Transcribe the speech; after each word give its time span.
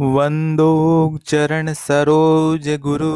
वन्दो 0.00 1.18
चरणसरोजगुरु 1.26 3.10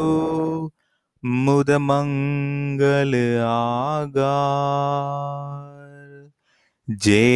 मुदमङ्गल 1.25 3.41
आगार। 3.45 6.31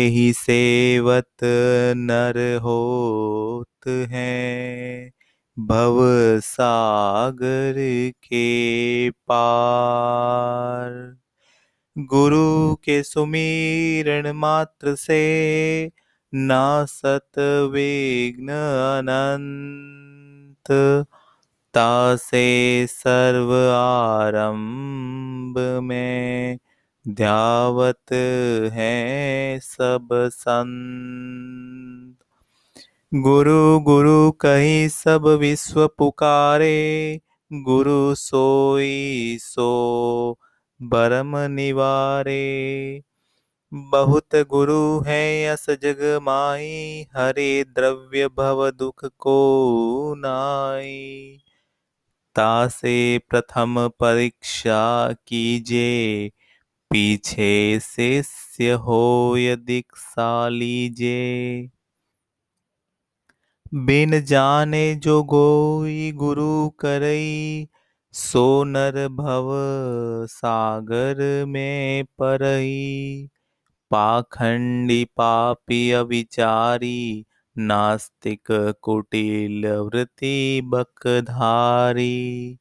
ही 0.09 0.33
सेवत 0.33 1.37
नर 1.97 2.59
होत 2.63 3.89
हैं, 3.89 5.13
भव 5.59 6.01
सागर 6.41 8.11
के 8.11 9.11
पार। 9.11 11.17
गुरु 11.99 12.75
के 12.75 13.03
सुमीरण 13.03 14.33
मात्र 14.33 14.95
से 14.95 15.91
नासत 16.35 17.67
विघ्न 17.71 18.51
अनंत। 18.99 21.05
तासे 21.75 22.87
सर्व 22.89 23.75
आरंभ 23.75 25.83
में 25.83 26.59
ध्यावत 27.09 28.13
है 28.73 29.59
सब 29.63 30.09
संत। 30.13 32.15
गुरु 33.15 33.81
गुरु 33.81 34.31
कही 34.31 34.89
सब 34.89 35.27
विश्व 35.27 35.91
पुकारे, 35.99 37.21
गुरु 37.53 38.15
सोई 38.15 39.37
सो 39.41 40.39
बरम 40.83 41.37
निवारे। 41.37 43.01
बहुत 43.77 44.37
गुरु 44.37 45.01
है 45.01 45.43
यस 45.45 45.67
जग 45.71 46.19
माई, 46.23 47.07
हरे 47.17 47.65
द्रव्य 47.65 48.29
भव 48.29 48.71
दुख 48.71 49.05
को 49.05 50.15
नाई। 50.19 51.39
तासे 52.37 53.19
प्रथम 53.29 53.89
परीक्षा 53.89 55.13
कीजे, 55.13 56.31
पीछे 56.91 57.81
शिष्य 57.81 58.73
हो 58.73 59.35
दीक्षा 59.39 60.49
लीजे। 60.49 61.71
बिन 63.75 64.21
जाने 64.25 64.95
जो 64.95 65.23
गोई 65.23 66.13
गुरु 66.13 66.71
करई 66.71 67.69
सो 68.13 68.65
नर 68.65 69.09
भव 69.09 69.49
सागर 70.27 71.45
में 71.45 72.05
परई। 72.05 73.29
पाखंडी 73.91 75.05
पापी 75.05 75.91
अविचारी, 75.91 77.25
नास्तिक 77.59 78.75
कुटिल 78.83 79.67
वृत्ति 79.67 80.63
बकधारी। 80.65 82.59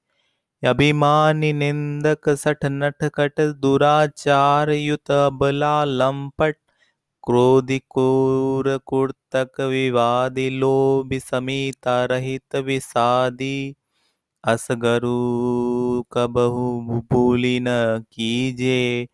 अभिमानी 0.65 1.53
निंदक 1.53 2.29
सठ 2.29 2.65
नठ 2.65 3.03
कट, 3.03 3.33
दुराचार 3.39 4.69
युत 4.69 5.11
बला 5.11 5.83
लंपट। 5.85 6.55
क्रोधि 7.23 7.79
क्रूर 7.79 8.77
कुर्तक 8.85 9.61
विवादी, 9.61 10.49
लोभ 10.49 11.13
समीता 11.13 12.05
रहित 12.05 12.55
विषादी। 12.55 13.75
असगरु 14.43 16.03
कबहु 16.11 16.81
भूली 17.11 17.59
न 17.59 17.67
कीजे 18.11 19.07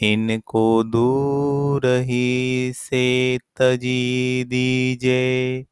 इनको 0.00 0.82
दूर 0.82 1.86
ही 1.86 2.72
से 2.76 3.38
तजी 3.38 4.44
दीजे। 4.44 5.66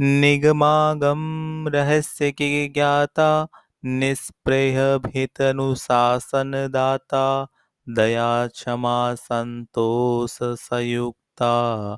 निगमागम 0.00 1.64
रहस्य 1.68 2.32
की 2.32 2.68
ज्ञाता, 2.68 3.48
निष्प्रेह 3.84 4.96
भित 4.96 5.40
अनुशासन 5.40 6.52
दाता, 6.54 7.46
दया 7.88 8.46
क्षमा 8.46 9.14
संतोष 9.14 10.38
संयुक्ता, 10.42 11.94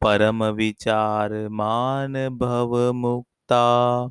परम 0.00 0.44
विचार 0.44 1.48
मान 1.48 2.28
भव 2.28 2.92
मुक्ता। 2.92 4.10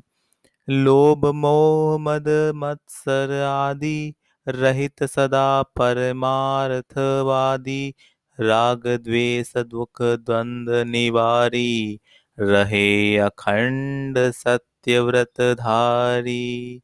लोभ 0.70 1.26
मोह 1.26 1.98
मद 1.98 2.52
मत्सर 2.54 3.42
आदि 3.42 4.14
रहित 4.48 5.04
सदा 5.04 5.62
परमार्थवादी, 5.62 7.94
राग, 8.40 8.86
द्वेष, 8.86 9.56
दुख, 9.56 10.02
द्वंद 10.02 10.70
निवारी, 10.70 12.00
रहे 12.40 13.16
अखंड 13.16 14.18
सत्य 14.18 15.00
व्रत 15.00 15.40
धारी 15.40 16.80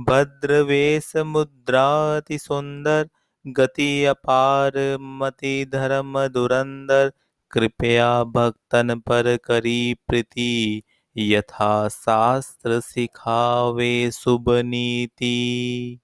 भद्र 0.00 0.62
वेश 0.62 1.16
मुद्राति 1.16 2.38
सुंदर, 2.38 3.08
गति 3.46 4.04
अपार, 4.04 4.98
मति 5.00 5.70
धर्म 5.72 6.28
दुरंदर, 6.28 7.12
कृपया 7.50 8.24
भक्तन 8.24 8.98
पर 8.98 9.36
करी 9.36 9.94
प्रीति, 9.94 10.82
यथा 11.16 11.88
शास्त्र 11.88 12.80
सिखावे 12.80 14.10
शुभ 14.10 14.50
नीति। 14.50 16.00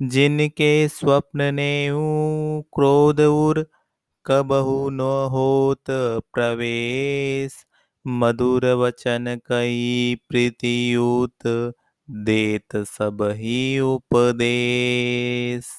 जिनके 0.00 0.88
स्वप्न 0.88 1.54
ने 1.54 1.88
क्रोध 2.74 3.20
उर 3.20 3.64
कबहु 4.26 4.90
न 4.90 5.00
होत 5.32 5.90
प्रवेश। 6.34 7.64
मधुर 8.04 8.66
वचन 8.74 9.38
कई 9.46 10.16
प्रीतियुत 10.28 11.46
देत 12.08 12.76
सब 12.88 13.22
ही 13.36 13.58
उपदेश। 13.80 15.77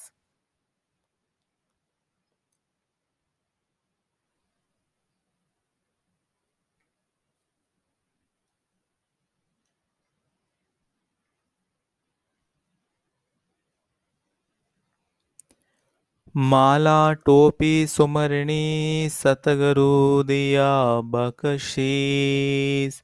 माला 16.39 17.13
टोपी 17.13 17.87
सुमरणी 17.87 19.07
सतगुरु 19.11 20.23
दिया 20.23 20.67
बख्शीस। 21.03 23.01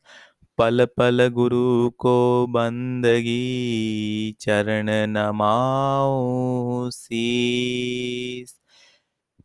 पल 0.57 0.85
पल 0.97 1.27
गुरु 1.27 1.89
को 1.99 2.45
बंदगी 2.49 4.35
चरण 4.39 4.89
नमाओ 5.09 6.89
शीस 6.89 8.55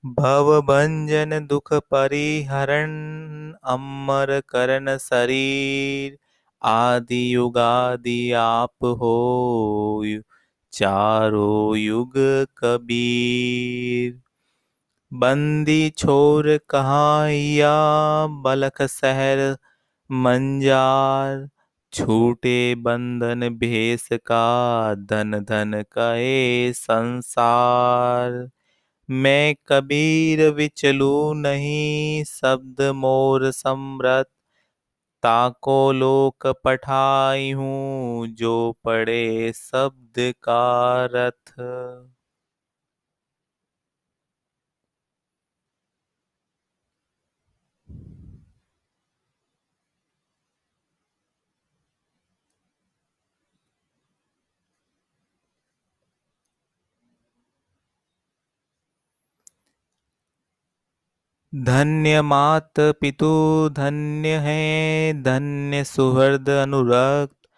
भव 0.07 0.61
भंजन 0.63 1.47
दुख 1.47 1.73
परिहरण 1.75 2.95
अमर 3.65 4.41
करण 4.49 4.97
शरीर। 4.99 6.19
आदि 6.63 7.35
युगादि 7.35 8.33
आप 8.33 8.85
हो 8.85 9.15
चारों 10.73 11.77
युग 11.77 12.13
कबीर। 12.59 14.21
बंदी 15.13 15.91
छोर 15.91 16.61
कहाइया, 16.71 17.73
बलख 18.27 18.83
शहर 18.83 19.57
मंजार। 20.11 21.49
छूटे 21.93 22.75
बंधन 22.75 23.49
भेष 23.49 24.09
का, 24.13 24.95
धन 24.95 25.41
धन 25.49 25.85
कहे 25.93 26.73
संसार। 26.73 28.51
मैं 29.11 29.57
कबीर 29.69 30.49
विचलू 30.49 31.33
नहीं, 31.35 32.25
शब्द 32.25 32.83
मोर 32.83 33.51
समृत 33.51 34.31
ताको 35.23 35.77
लोक 35.93 36.47
पठाई 36.65 37.51
हूँ 37.53 38.27
जो 38.35 38.55
पढ़े 38.85 39.53
शब्द 39.55 40.15
का 40.43 40.61
रथ। 41.13 41.53
धन्य 61.55 62.23
मात 62.23 62.73
पितु, 62.81 63.69
धन्य 63.73 64.29
है, 64.29 65.23
धन्य 65.23 65.85
सुहृद 65.85 66.51
अनुरक्त, 66.51 67.49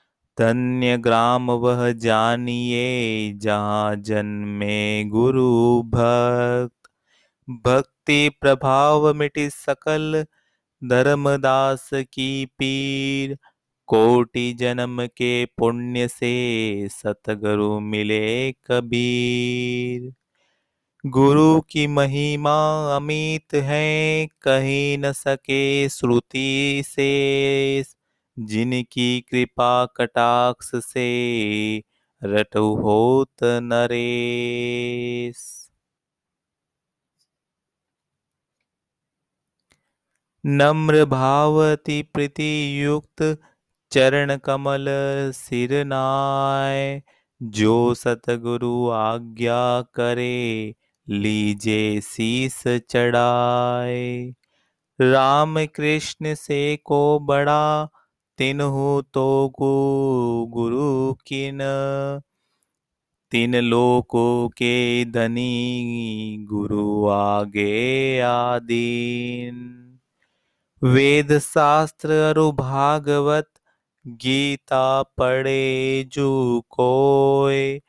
धन्य 0.40 0.98
ग्राम 0.98 1.50
वह 1.50 1.92
जानिए, 1.92 3.32
जहाँ 3.32 3.96
जन्मे 3.96 5.04
गुरु 5.04 5.82
भक्त। 5.82 6.90
भक्ति 7.50 8.30
प्रभाव 8.40 9.14
मिटी 9.14 9.50
सकल, 9.50 10.26
धर्मदास 10.84 11.90
की 11.94 12.46
पीर, 12.46 13.38
कोटि 13.86 14.52
जन्म 14.52 15.06
के 15.06 15.44
पुण्य 15.44 16.08
से 16.08 16.88
सतगुरु 16.88 17.80
मिले 17.80 18.52
कबीर। 18.52 20.21
गुरु 21.06 21.60
की 21.60 21.86
महिमा 21.86 22.96
अमित 22.96 23.54
है 23.54 24.26
कही 24.26 24.96
न 24.96 25.12
सके 25.12 25.88
श्रुति 25.88 26.82
से 26.86 27.84
जिनकी 28.38 29.20
कृपा 29.20 29.86
कटाक्ष 29.86 30.70
से 30.74 31.82
रटु 32.24 32.58
होत 32.58 33.32
नरेश। 33.42 35.70
नम्र 40.46 41.04
भावती 41.04 42.02
प्रीति 42.02 42.84
युक्त 42.84 43.38
चरण 43.92 44.36
कमल 44.36 44.86
सिर 45.34 45.84
नाय 45.84 47.02
जो 47.42 47.94
सतगुरु 47.94 48.90
आज्ञा 48.90 49.82
करे 49.82 50.74
लीजे 51.08 52.00
शीस 52.00 52.62
चढ़ाए। 52.66 54.34
राम 55.00 55.66
कृष्ण 55.66 56.34
से 56.34 56.76
को 56.76 57.20
बड़ा, 57.20 57.88
तिन्हु 58.38 59.02
तो 59.02 59.48
गु, 59.48 60.46
गुरु 60.46 61.14
किन। 61.14 61.58
तीन 63.30 63.56
लोकों 63.56 64.48
के 64.48 65.04
धनी, 65.04 66.36
गुरु 66.50 67.08
आगे 67.08 68.20
आदीन। 68.20 69.78
वेद 70.84 71.38
शास्त्र 71.38 72.10
अरु 72.10 72.52
भागवत 72.52 73.50
गीता 74.06 75.02
पढ़े 75.02 76.04
जू 76.12 76.62
कोय 76.70 77.80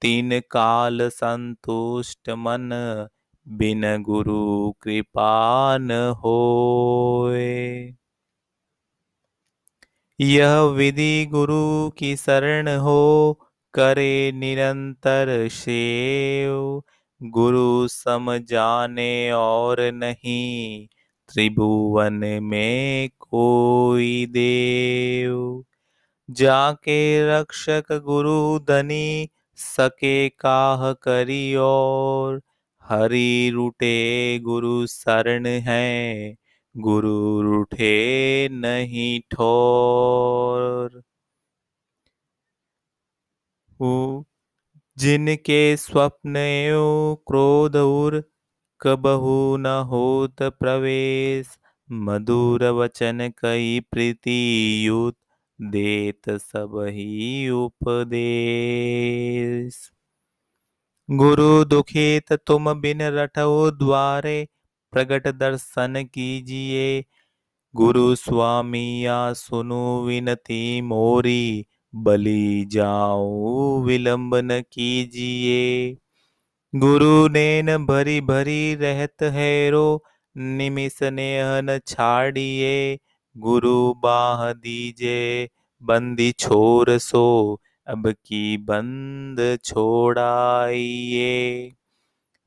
तीन 0.00 0.40
काल 0.40 1.08
संतुष्ट 1.08 2.30
मन, 2.30 2.70
बिन 3.48 4.02
गुरु 4.02 4.72
कृपा 4.72 5.78
न 5.78 5.90
होए। 5.90 7.94
यह 10.20 10.60
विधि 10.60 11.26
गुरु 11.26 11.90
की 11.90 12.16
शरण 12.16 12.68
हो, 12.68 13.38
करे 13.74 14.32
निरंतर 14.32 15.48
सेव। 15.48 16.82
गुरु 17.22 17.88
सम 17.88 18.36
जाने 18.36 19.32
और 19.32 19.80
नहीं, 19.80 20.88
त्रिभुवन 21.32 22.40
में 22.42 23.08
कोई 23.08 24.26
देव। 24.26 25.64
जाके 26.30 27.28
रक्षक 27.28 27.92
गुरु 27.92 28.58
धनी 28.58 29.28
सके 29.58 30.28
काह 30.28 30.92
करी 30.92 31.54
और 31.54 32.40
हरि 32.82 33.50
रूटे 33.54 33.92
गुरु 34.38 34.86
शरण 34.86 35.46
है। 35.46 36.36
गुरु 36.76 37.42
रूठे 37.42 38.48
नहीं 38.52 39.20
ठोर। 39.30 41.02
जिनके 44.98 45.76
स्वप्न 45.76 46.34
क्रोध 47.26 47.76
उर 47.76 48.22
कबहू 48.80 49.56
न 49.56 49.66
होत 49.66 50.42
प्रवेश। 50.42 51.58
मधुर 51.92 52.64
वचन 52.70 53.28
कई 53.38 53.80
प्रीति 53.90 54.40
युत 54.86 55.16
देत 55.62 56.30
सब 56.30 56.86
ही 56.88 57.48
उपदेश। 57.48 59.90
गुरु 61.10 61.64
दुखित 61.64 62.32
तुम 62.32 62.80
बिन 62.80 63.02
रटो 63.02 63.70
द्वारे, 63.70 64.48
प्रगट 64.92 65.28
दर्शन 65.28 66.08
कीजिए। 66.14 67.04
गुरु 67.74 68.14
स्वामी 68.14 69.06
या 69.06 69.32
सुनु 69.32 70.04
विनती 70.04 70.80
मोरी, 70.80 71.66
बलि 71.94 72.64
जाओ 72.68 73.82
विलंब 73.82 74.34
न 74.34 74.60
कीजिए। 74.60 75.96
गुरु 76.74 77.28
नैन 77.28 77.86
भरी 77.86 78.20
भरी 78.20 78.74
रहत 78.74 79.22
है 79.22 79.70
रो 79.70 80.04
निमिष 80.36 81.02
नेह 81.02 81.60
न 81.60 81.80
छाड़िए। 81.86 82.98
गुरु 83.38 83.94
बाह 83.94 84.52
दीजे, 84.52 85.50
बंदी 85.82 86.32
छोर 86.32 86.98
सो, 86.98 87.60
अब 87.86 88.10
की 88.10 88.56
बंद 88.56 89.58
छोड़ाइए। 89.64 91.62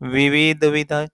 विविध 0.04 0.66
विधा, 0.66 1.08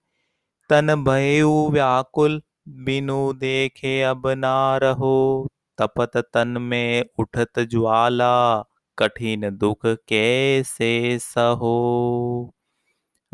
तन 0.70 1.04
भयु 1.04 1.68
व्याकुल, 1.70 2.42
बिनु 2.68 3.32
देखे 3.32 4.02
अब 4.02 4.28
ना 4.28 4.76
रहो। 4.76 5.48
तपत 5.78 6.10
तन 6.16 6.48
में 6.48 7.04
उठत 7.18 7.50
ज्वाला, 7.58 8.64
कठिन 8.98 9.56
दुख 9.56 9.80
कैसे 9.86 11.18
सहो। 11.18 12.54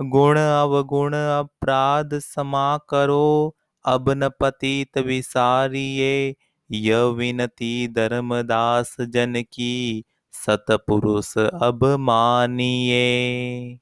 गुण 0.01 0.39
अवगुण 0.39 1.15
अपराध 1.15 2.19
समा 2.19 2.79
करो 2.89 3.57
अब 3.85 4.11
न 4.11 4.29
पतित 4.41 4.99
विसारिये 4.99 6.35
य 6.73 7.05
विनती 7.17 7.89
धर्मदास 7.89 8.97
जन 9.01 9.43
की 9.53 10.05
सतपुरुष 10.33 11.39
अब 11.39 11.85
मानिए। 11.85 13.79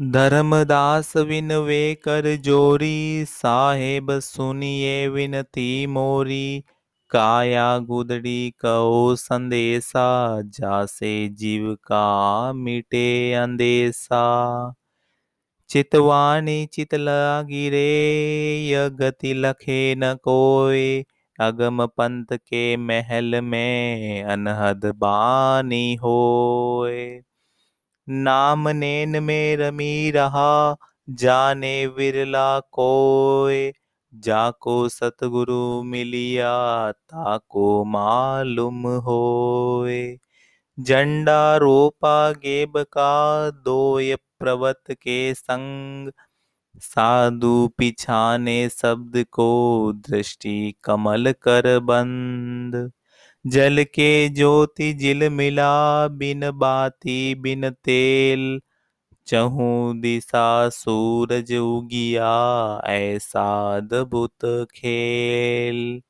धर्मदास 0.00 1.16
विनवे 1.16 1.94
कर 1.94 2.36
जोरी, 2.36 3.24
साहेब 3.24 4.18
सुनिए 4.20 5.08
विनती 5.08 5.86
मोरी। 5.86 6.64
काया 7.10 7.78
गुदड़ी 7.78 8.50
कहो 8.50 9.16
संदेशा 9.16 10.40
जासे 10.42 11.28
जीव 11.28 11.74
का 11.74 12.52
मिटे 12.52 13.32
अंदेशा 13.32 14.24
चितवानी 15.68 16.66
चित 16.66 16.94
गिरे 17.46 17.88
य 18.70 18.90
गति 18.90 19.34
लखे 19.34 19.94
न 19.94 20.14
कोय 20.14 21.04
अगम 21.40 21.86
पंथ 21.86 22.24
के 22.32 22.76
महल 22.76 23.40
में 23.40 24.24
अनहद 24.24 24.86
बानी 24.96 25.94
होए। 25.94 27.20
नाम 28.08 28.68
नैन 28.68 29.22
में 29.22 29.56
रमी 29.56 30.10
रहा, 30.10 30.76
जाने 31.10 31.86
विरला 31.86 32.60
कोय 32.60 33.72
जाको 34.14 34.88
सतगुरु 34.88 35.82
मिलिया, 35.82 36.92
ताको 36.92 37.84
मालूम 37.84 38.86
होए। 38.86 40.18
झंडा 40.80 41.56
रोपा 41.56 42.30
गेब 42.30 42.72
का, 42.76 43.50
दोय 43.50 44.16
प्रवत 44.16 44.82
के 44.90 45.34
संग। 45.34 46.12
साधु 46.76 47.70
पिछाने 47.78 48.68
शब्द 48.68 49.24
को 49.32 49.92
दृष्टि 49.94 50.74
कमल 50.84 51.34
कर 51.42 51.78
बंद। 51.78 52.92
जल 53.46 53.84
के 53.84 54.28
ज्योति 54.28 54.92
जिल 54.92 55.30
मिला, 55.30 56.08
बिन 56.08 56.50
बाती 56.50 57.34
बिन 57.34 57.70
तेल। 57.70 58.60
चहु 59.28 59.92
दिशा 59.94 60.68
सूरज 60.68 61.52
उगिया 61.52 62.32
ऐसा 62.86 63.76
अद्भुत 63.76 64.66
खेल। 64.74 66.02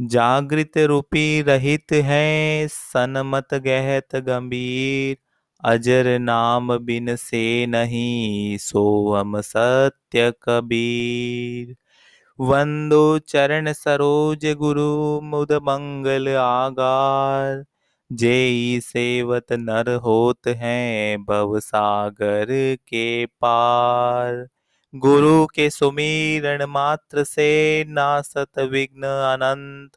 जागृत 0.00 0.78
रूपी 0.78 1.42
रहित 1.42 1.92
है 1.92 2.68
सनमत 2.68 3.54
गहत 3.54 4.16
गंभीर। 4.16 5.16
अजर 5.64 6.18
नाम 6.18 6.78
बिन 6.78 7.16
से 7.16 7.66
नहीं 7.66 8.58
सो 8.58 9.14
हम 9.14 9.40
सत्य 9.40 10.32
कबीर। 10.42 11.76
वंदो 12.40 13.18
चरण 13.18 13.72
सरोज 13.72 14.46
गुरु, 14.46 15.20
मुद 15.20 15.52
मंगल 15.52 16.28
आगार। 16.28 17.64
जेई 18.12 18.80
सेवत 18.80 19.46
नर 19.52 19.94
होत 19.94 20.46
हैं 20.48 21.24
भव 21.24 21.60
सागर 21.60 22.46
के 22.88 23.26
पार। 23.26 24.48
गुरु 24.94 25.46
के 25.46 25.70
सुमीरण 25.70 26.66
मात्र 26.66 27.24
से 27.24 27.84
नासत 27.88 28.58
विघ्न 28.58 29.02
अनंत, 29.02 29.90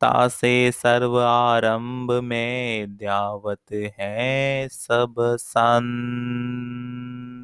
तासे 0.00 0.72
सर्व 0.72 1.18
आरंभ 1.20 2.12
में 2.12 2.96
द्यावत 2.96 3.92
है 3.98 4.68
सब 4.68 5.14
संत। 5.40 7.37